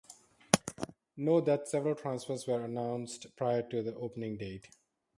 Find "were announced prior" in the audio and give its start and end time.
2.47-3.61